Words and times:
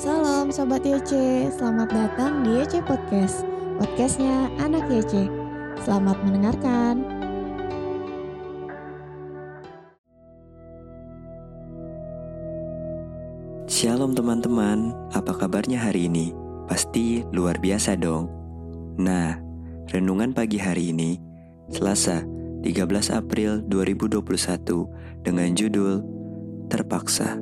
Salam 0.00 0.48
Sobat 0.48 0.80
YC, 0.80 1.12
selamat 1.60 1.92
datang 1.92 2.40
di 2.40 2.56
YC 2.56 2.80
Podcast. 2.88 3.44
Podcastnya 3.76 4.48
Anak 4.56 4.88
YC 4.88 5.28
Selamat 5.84 6.16
mendengarkan. 6.24 7.04
Shalom 13.68 14.16
teman-teman, 14.16 14.96
apa 15.12 15.36
kabarnya 15.36 15.76
hari 15.76 16.08
ini? 16.08 16.32
Pasti 16.64 17.20
luar 17.36 17.60
biasa 17.60 17.92
dong. 18.00 18.32
Nah, 18.96 19.36
renungan 19.92 20.32
pagi 20.32 20.56
hari 20.56 20.96
ini 20.96 21.20
Selasa 21.68 22.24
13 22.64 22.88
April 23.12 23.60
2021 23.68 24.16
dengan 25.28 25.52
judul 25.52 26.00
Terpaksa 26.72 27.36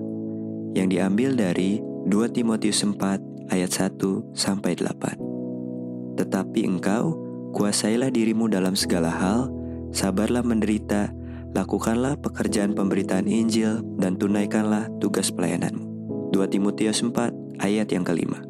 yang 0.75 0.91
diambil 0.91 1.39
dari 1.39 1.88
2 2.09 2.25
Timotius 2.33 2.81
4 2.89 3.53
ayat 3.53 3.69
1 3.69 4.01
sampai 4.33 4.81
8. 4.81 6.17
Tetapi 6.17 6.61
engkau 6.65 7.21
kuasailah 7.53 8.09
dirimu 8.09 8.49
dalam 8.49 8.73
segala 8.73 9.13
hal, 9.13 9.53
sabarlah 9.93 10.41
menderita, 10.41 11.13
lakukanlah 11.53 12.17
pekerjaan 12.17 12.73
pemberitaan 12.73 13.29
Injil 13.29 13.85
dan 14.01 14.17
tunaikanlah 14.17 14.89
tugas 15.05 15.29
pelayananmu. 15.29 15.85
2 16.33 16.49
Timotius 16.49 17.05
4 17.05 17.61
ayat 17.61 17.93
yang 17.93 18.09
kelima. 18.09 18.41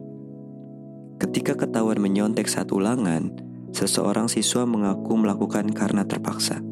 Ketika 1.19 1.59
ketahuan 1.59 1.98
menyontek 1.98 2.47
satu 2.47 2.79
ulangan, 2.79 3.34
seseorang 3.75 4.31
siswa 4.31 4.70
mengaku 4.70 5.19
melakukan 5.19 5.67
karena 5.75 6.06
terpaksa. 6.06 6.62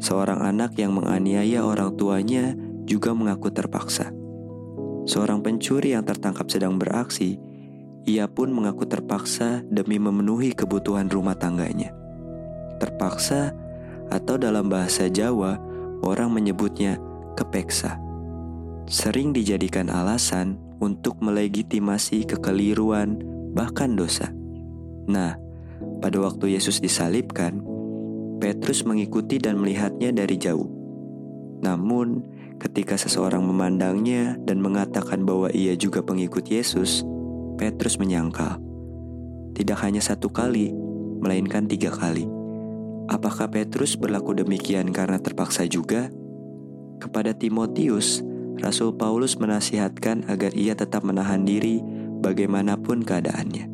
Seorang 0.00 0.40
anak 0.40 0.80
yang 0.80 0.96
menganiaya 0.96 1.60
orang 1.60 1.92
tuanya 2.00 2.56
juga 2.88 3.12
mengaku 3.12 3.52
terpaksa. 3.52 4.15
Seorang 5.06 5.38
pencuri 5.38 5.94
yang 5.94 6.02
tertangkap 6.02 6.50
sedang 6.50 6.82
beraksi, 6.82 7.38
ia 8.06 8.26
pun 8.26 8.50
mengaku 8.50 8.90
terpaksa 8.90 9.62
demi 9.70 10.02
memenuhi 10.02 10.50
kebutuhan 10.50 11.06
rumah 11.06 11.38
tangganya. 11.38 11.94
Terpaksa, 12.82 13.54
atau 14.10 14.34
dalam 14.38 14.66
bahasa 14.66 15.06
Jawa, 15.06 15.58
orang 16.02 16.34
menyebutnya 16.34 16.98
kepeksa. 17.38 17.98
Sering 18.86 19.34
dijadikan 19.34 19.90
alasan 19.90 20.58
untuk 20.78 21.18
melegitimasi 21.22 22.26
kekeliruan, 22.26 23.18
bahkan 23.54 23.94
dosa. 23.98 24.30
Nah, 25.06 25.38
pada 26.02 26.18
waktu 26.22 26.58
Yesus 26.58 26.82
disalibkan, 26.82 27.62
Petrus 28.36 28.84
mengikuti 28.84 29.40
dan 29.40 29.56
melihatnya 29.58 30.12
dari 30.12 30.36
jauh. 30.36 30.75
Namun, 31.64 32.36
Ketika 32.56 32.96
seseorang 32.96 33.44
memandangnya 33.44 34.40
dan 34.40 34.64
mengatakan 34.64 35.28
bahwa 35.28 35.52
ia 35.52 35.76
juga 35.76 36.00
pengikut 36.00 36.48
Yesus, 36.48 37.04
Petrus 37.60 38.00
menyangkal. 38.00 38.56
Tidak 39.52 39.76
hanya 39.84 40.00
satu 40.00 40.32
kali, 40.32 40.72
melainkan 41.20 41.68
tiga 41.68 41.92
kali. 41.92 42.24
Apakah 43.12 43.52
Petrus 43.52 44.00
berlaku 44.00 44.32
demikian 44.32 44.88
karena 44.88 45.20
terpaksa 45.20 45.68
juga? 45.68 46.08
Kepada 46.96 47.36
Timotius, 47.36 48.24
Rasul 48.56 48.96
Paulus 48.96 49.36
menasihatkan 49.36 50.24
agar 50.32 50.56
ia 50.56 50.72
tetap 50.72 51.04
menahan 51.04 51.44
diri 51.44 51.84
bagaimanapun 52.24 53.04
keadaannya. 53.04 53.68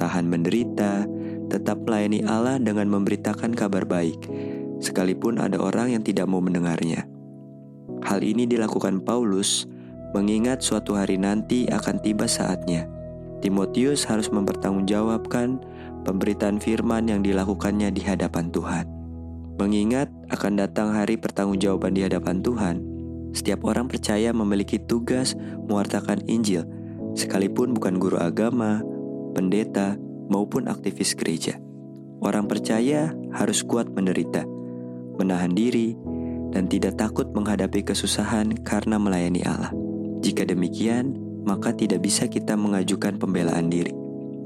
Tahan 0.00 0.26
menderita, 0.32 1.04
tetap 1.52 1.84
melayani 1.84 2.24
Allah 2.24 2.56
dengan 2.56 2.88
memberitakan 2.88 3.52
kabar 3.52 3.84
baik, 3.84 4.32
sekalipun 4.80 5.36
ada 5.36 5.60
orang 5.60 5.92
yang 5.92 6.00
tidak 6.00 6.24
mau 6.24 6.40
mendengarnya. 6.40 7.13
Hal 8.14 8.22
ini 8.22 8.46
dilakukan 8.46 9.02
Paulus 9.02 9.66
mengingat 10.14 10.62
suatu 10.62 10.94
hari 10.94 11.18
nanti 11.18 11.66
akan 11.66 11.98
tiba 11.98 12.30
saatnya. 12.30 12.86
Timotius 13.42 14.06
harus 14.06 14.30
mempertanggungjawabkan 14.30 15.58
pemberitaan 16.06 16.62
firman 16.62 17.10
yang 17.10 17.26
dilakukannya 17.26 17.90
di 17.90 18.06
hadapan 18.06 18.54
Tuhan. 18.54 18.86
Mengingat 19.58 20.14
akan 20.30 20.62
datang 20.62 20.94
hari 20.94 21.18
pertanggungjawaban 21.18 21.98
di 21.98 22.06
hadapan 22.06 22.38
Tuhan, 22.38 22.76
setiap 23.34 23.66
orang 23.66 23.90
percaya 23.90 24.30
memiliki 24.30 24.78
tugas 24.78 25.34
mewartakan 25.66 26.22
Injil, 26.30 26.62
sekalipun 27.18 27.74
bukan 27.74 27.98
guru 27.98 28.22
agama, 28.22 28.78
pendeta, 29.34 29.98
maupun 30.30 30.70
aktivis 30.70 31.18
gereja. 31.18 31.58
Orang 32.22 32.46
percaya 32.46 33.10
harus 33.34 33.66
kuat 33.66 33.90
menderita, 33.90 34.46
menahan 35.18 35.50
diri, 35.50 35.98
dan 36.54 36.70
tidak 36.70 36.94
takut 36.94 37.26
menghadapi 37.34 37.82
kesusahan 37.82 38.54
karena 38.62 38.96
melayani 38.96 39.42
Allah. 39.42 39.74
Jika 40.22 40.46
demikian, 40.46 41.18
maka 41.42 41.74
tidak 41.74 42.00
bisa 42.00 42.30
kita 42.30 42.54
mengajukan 42.54 43.18
pembelaan 43.18 43.68
diri, 43.68 43.92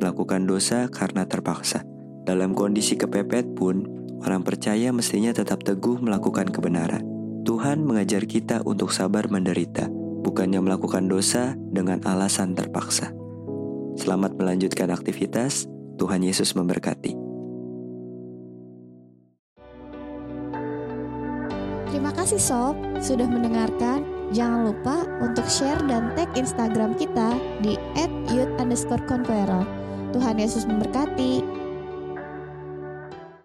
melakukan 0.00 0.48
dosa 0.48 0.88
karena 0.88 1.28
terpaksa. 1.28 1.84
Dalam 2.24 2.56
kondisi 2.56 2.96
kepepet 2.96 3.54
pun, 3.54 3.84
orang 4.24 4.42
percaya 4.42 4.90
mestinya 4.90 5.30
tetap 5.30 5.62
teguh 5.62 6.00
melakukan 6.00 6.48
kebenaran. 6.48 7.04
Tuhan 7.46 7.84
mengajar 7.84 8.26
kita 8.26 8.64
untuk 8.66 8.90
sabar 8.90 9.30
menderita, 9.30 9.86
bukannya 10.24 10.58
melakukan 10.64 11.06
dosa 11.06 11.54
dengan 11.56 12.02
alasan 12.02 12.56
terpaksa. 12.56 13.14
Selamat 13.94 14.34
melanjutkan 14.34 14.90
aktivitas. 14.90 15.68
Tuhan 15.98 16.22
Yesus 16.22 16.54
memberkati. 16.54 17.27
Kasih 22.28 22.44
Sob 22.44 22.76
sudah 23.00 23.24
mendengarkan. 23.24 24.04
Jangan 24.36 24.68
lupa 24.68 25.00
untuk 25.24 25.48
share 25.48 25.80
dan 25.88 26.12
tag 26.12 26.28
Instagram 26.36 26.92
kita 27.00 27.32
di 27.64 27.80
@youth_conqueror. 28.28 29.64
Tuhan 30.12 30.36
Yesus 30.36 30.68
memberkati. 30.68 31.57